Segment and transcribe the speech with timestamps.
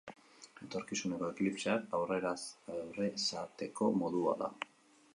[0.67, 4.55] Etorkizuneko eklipseak aurresateko modua da.